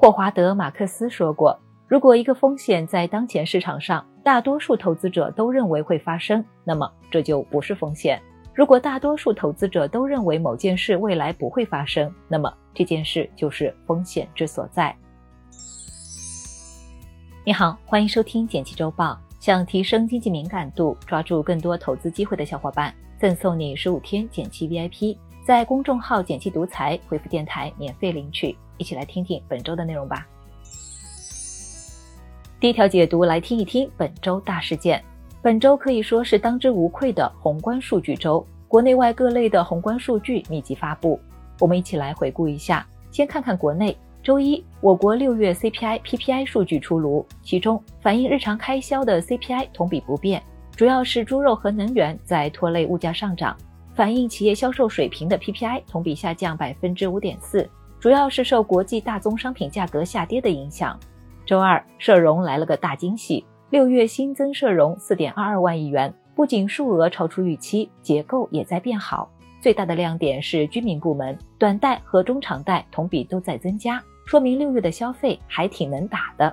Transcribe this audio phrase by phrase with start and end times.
[0.00, 8.16] 霍华德·马克思说过：“如果一个风险在当前市场上大多数投资者都认为会发生，那么这就不是风险；
[8.54, 14.94] 如果大多数投资者都认为某件事未来不会发生，那么这件事就是风险之所在。”
[17.44, 19.14] 你好，欢迎收听《简七周报》。
[19.40, 28.56] 想提升经济敏感度，抓住更多投资机会的小伙伴，赠送你十五天减七 VIP，在公众号“减七独裁”回复“电台”免费领取。
[28.78, 30.26] 一起来听听本周的内容吧。
[32.58, 35.04] 第一条解读，来听一听本周大事件。
[35.40, 41.20] 本周可以说是当之无愧的宏观数据周，国内外各类的宏观数据密集发布。
[41.60, 43.96] 我们一起来回顾一下，先看看国内。
[44.20, 50.42] 周一，我国六月 CPI、PPI 数据出炉，其中反映日常开销的 CPI 同比不变，
[50.76, 53.56] 主要是猪肉和能源在拖累物价上涨；
[53.94, 60.98] 反映企业销售水平的 PPI 同比下降百分之五点四，主要是受国际大宗商品价格下跌的影响。
[61.44, 69.28] 周二，社融来了个大惊喜，六月新增社融四点二二万亿元，不仅数额超出预期，结构也在变好。
[69.60, 74.00] 最大的亮点是居民部门，短贷和中长贷同比都在增加。
[74.24, 76.52] 说明六月的消费还挺能打的。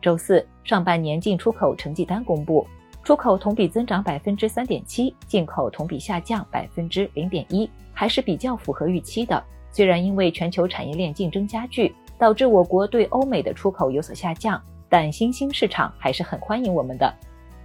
[0.00, 2.64] 周四，上半年进出口成绩单公布，
[3.02, 9.42] 出口同比增长百分之三点七，进口同比下降百分之零点一，还是比较符合预期的。
[9.74, 17.12] 虽然因为全球产业链竞争加剧，导致我国对欧美的出口有所下降，但新兴市场还是很欢迎我们的。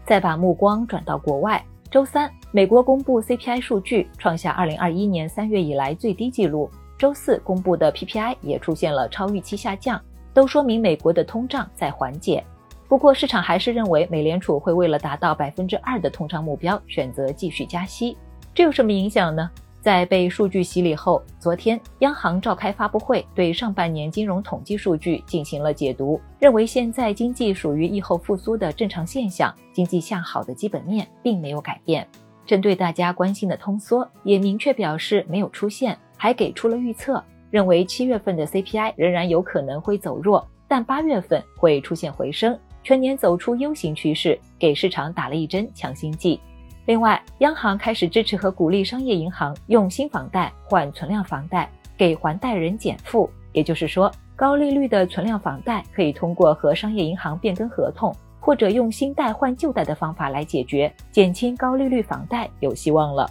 [0.07, 6.67] 再把目光转到国外，周三，美国公布 CPI 数据，创下二零二一年三月以来最低纪录。
[6.97, 10.01] 周四公布的 PPI 也出现了超预期下降，
[10.33, 12.43] 都说明美国的通胀在缓解。
[12.87, 18.17] 不过市场还是认为美联储会为了达到百分之二的通胀目标，选择继续加息。
[18.51, 19.47] 这有什么影响呢？
[19.81, 32.07] 在被数据洗礼后，昨天央行召开发布会，对上半年金融统计数据进行了解读，认为现在经济属于疫后复苏的正常现象，经济向好的基本面并没有改变。
[32.45, 35.97] 针对大家关心的通缩，也明确表示没有出现。
[36.17, 46.41] 还给出了预测，认为七月份的 CPI 仍然有可能会走弱，但八月份会出现回升，全年走出 U 型趋势，给市场打了一针强心剂。
[46.89, 53.29] 另外，央行开始支持和鼓励商业银行用新房贷换存量房贷，给还贷人减负。
[53.51, 63.29] 也就是说，高利率的存量房贷可以通过和商业银行变更合同，或者用新贷换旧贷的方法来解决，减轻高利率房贷有希望了。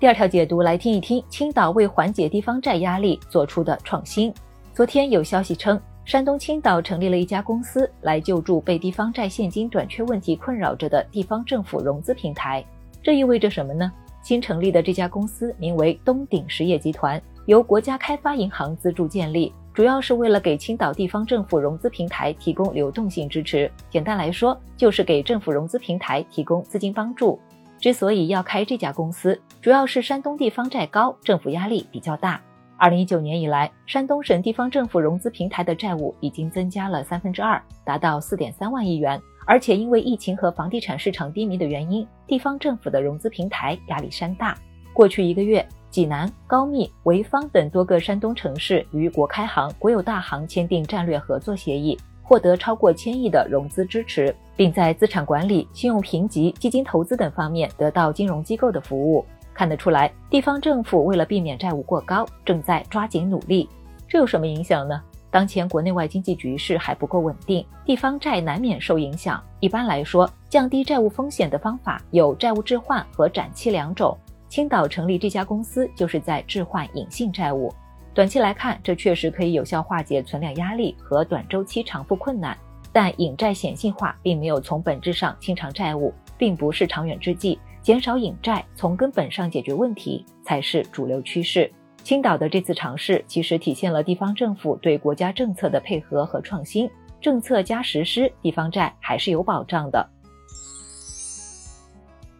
[0.00, 4.32] 第二条解读来听一听，青岛为缓解地方债压力做出的创新。
[4.72, 12.64] 昨天有消息称，山东青岛成立了一家公司来救助被地方债现金短缺问题困扰着的地方政府融资平台。
[13.02, 13.90] 这意味着什么呢？
[14.20, 23.70] 新成立的这家公司名为东鼎实业集团，由国家开发银行资助建立，主要是为了给青岛地方政府融资平台提供流动性支持。
[23.88, 27.38] 简单来说，就是给政府融资平台提供资金帮助。
[27.80, 32.40] 之所以要开这家公司，主要是山东地方债高，政府压力比较大。
[32.82, 39.22] 二零一九年以来，山东省地方政府融资平台的债务已经增加了三分之二，达到四点三万亿元。
[39.46, 44.58] 而且因为疫情和房地产市场低迷的原因，地方政府的融资平台压力山大。
[44.92, 51.96] 过去一个月，济南、高密、潍坊等多个山东城市与国开行、国有大行签订战略合作协议。
[52.20, 59.24] 获得超过千亿的融资支持，并在资产管理、信用评级、基金投资等方面得到金融机构的服务。
[59.54, 63.68] 看得出来，地方政府为了避免债务过高，正在抓紧努力。
[64.08, 65.00] 这有什么影响呢？
[65.30, 69.42] 当前国内外经济局势还不够稳定，地方债难免受影响。
[69.60, 74.14] 一般来说，降低债务风险的方法有债务置换和展期两种。
[74.48, 77.72] 青岛成立这家公司，就是在置换隐性债务。
[78.12, 82.54] 短期来看，这确实可以有效化解存量压力和短周期偿付困难，
[82.92, 87.58] 但隐债显性化并没有从本质上清偿债务，并不是长远之计。
[87.82, 91.70] 减少隐债，从根本上解决问题才是主流趋势。
[92.04, 96.88] 青岛的这次尝试，其实体现了地方政府对国家政策的配合和创新。
[97.20, 100.08] 政策加实施，地方债还是有保障的。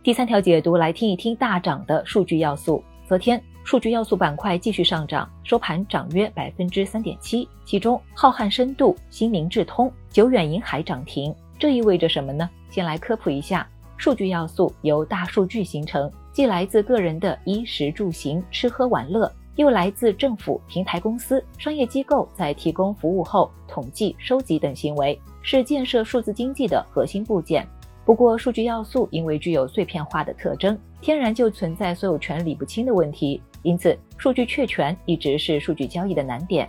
[0.02, 2.82] 第三条解读，来听一听大涨的数据要素。
[3.06, 3.42] 昨天。
[3.64, 7.48] 数据要素板块继续上涨，收盘涨约百分之三点七。
[7.64, 11.32] 其中，浩瀚深度、新明智通、久远银海涨停。
[11.60, 12.50] 这意味着什么呢？
[12.70, 13.64] 先来科普一下，
[14.02, 27.64] 数据要素由大数据形成，既来自个人的衣食住行、吃喝玩乐，又来自政府、平台公司、商业机构在提供服务后统计、收集等行为，是建设数字经济的核心部件。
[28.04, 33.40] 不过，数据要素因为具有碎片化的特征，天然就存在所有权理不清的问题。
[33.62, 36.68] 因此，数据确权一直是数据交易的难点。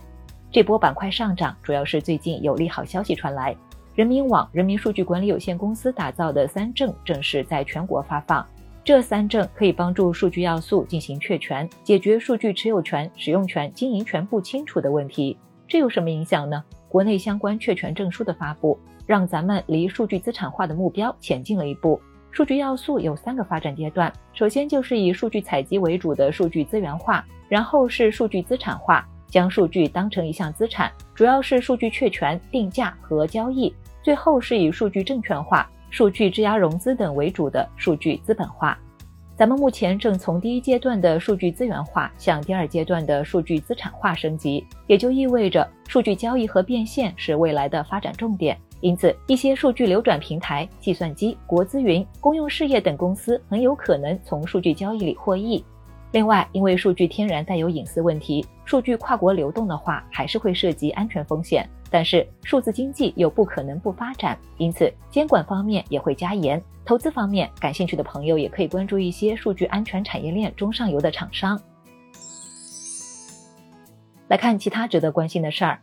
[0.52, 3.56] 这波板块上涨主要是最近有利好消息传来，
[3.94, 8.44] 人民网人民数据管理有限公司打造的三证正式在全国发放。
[8.82, 15.38] 这三证可以帮助数据要素进行确权，解决数据持有权、使用权、经营权不清楚的问题。
[15.68, 16.62] 这有什么影响呢？
[16.88, 18.76] 国内相关确权证书的发布，
[19.06, 22.00] 让咱们离数据资产化的目标前进了一步。
[22.32, 29.06] 数据要素有三个发展阶段，首先就是以数据采集为主的数据资源化，然后是数据资产化。
[29.26, 33.74] 将数据当成一项资产，主要是数据确权、定价和交易。
[34.04, 38.78] 最后是以数据证券化、数据质押融资等为主的数据资本化。
[39.34, 48.56] 咱们目前正从第一阶段的数据资源化向第二阶段的数据资产化升级，也就意味着数据交易和变现是未来的发展重点。
[48.82, 55.64] 因此，一些数据流转平台、计算机、国资云、公用事业等公司很有可能从数据交易里获益。
[56.14, 61.68] 另外，因为数据天然带有隐私问题，数据跨国流动的话，还是会涉及安全风险。
[61.90, 66.62] 但是，数字经济又不可能不发展，因此监管方面也会加严。
[66.84, 71.60] 投资方面，感兴趣的朋友也可以关注一些数据安全产业链中上游的厂商。
[74.28, 75.80] 来看其他值得关心的事儿，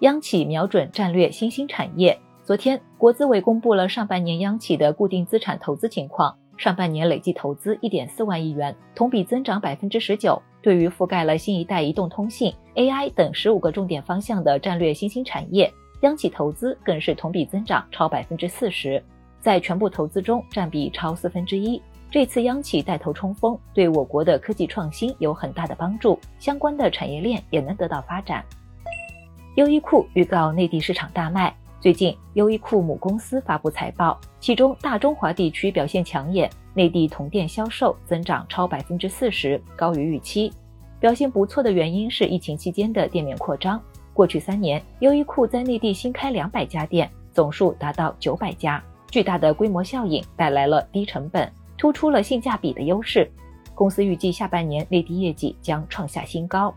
[0.00, 2.18] 央企瞄准战略新兴产业。
[2.42, 6.36] 昨天，国资委公布了上半年央企的固定资产投资情况。
[6.62, 10.40] 上半年累计投资一点四万亿元，同比增长百分之十九。
[10.62, 15.68] 对于覆盖了新一代移动通信、AI 等十五个重点方向的战略新兴产业，
[16.02, 19.02] 央企投资更是同比增长超百分之四十，
[19.40, 21.82] 在全部投资中占比超四分之一。
[22.12, 28.44] 这次央企带头冲锋，对我国的科技创新有很大的帮助，相关的产业链也能得到发展。
[29.56, 31.52] 优衣库预告内地市场大卖。
[31.82, 40.52] 最近，优衣库母公司发布财报，其中大中华地区表现抢眼，内地同店销售增长超百分之四十，高于预期。
[41.00, 43.82] 表现不错的原因是疫情期间的店面扩张。
[44.14, 48.80] 过去三年，优衣库在内地新开两百家店，总数达到九百家，
[49.10, 53.28] 巨大的规模效应带来了低成本，突出了性价比的优势。
[53.74, 56.72] 公司预计下半年内地业绩将创下新高。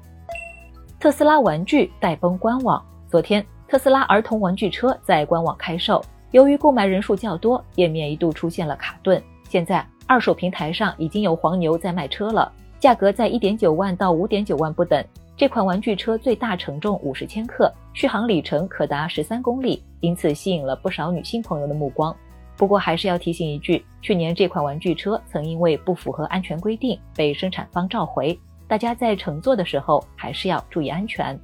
[0.99, 3.45] 特斯拉玩具带崩官网，昨天。
[3.67, 9.21] 特斯拉儿童玩具车在官网开售，由于购买人数较多，页面一度出现了卡顿。
[9.49, 15.03] 现在二手平台上已经有黄牛在卖车了，价格在一点九万到五点九万不等。
[15.35, 22.15] 这款玩具车最大承重五十千克，续航里程可达十三公里，因此吸引了不少女性朋友的目光。
[22.55, 31.37] 不过还是要提醒一句，去年这款玩具车曾因为不符合安全规定被生产方召回，大家在乘坐的时候还是要注意安全。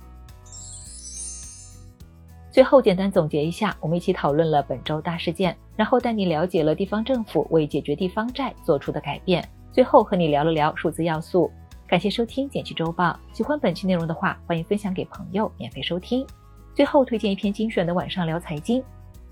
[2.51, 9.41] 最后简单总结一下，我们一起讨论了本周大事件，然后带你了解了地方政府为解决地方债做出的改变。
[9.71, 11.49] 最后和你聊了聊数字要素。
[11.87, 16.27] 感谢收听简七周报，喜欢本期内容的话，欢迎分享给朋友免费收听。
[16.75, 18.83] 最后推荐一篇精选的晚上聊财经：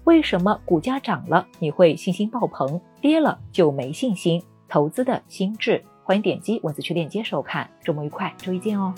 [0.05, 4.41] 为什么股价涨了你会信心爆棚，跌了就没信心？
[4.69, 5.83] 投资的心智。
[6.05, 7.69] 欢迎点击文字区链接收看。
[7.83, 8.93] 周末愉快，周一见哦。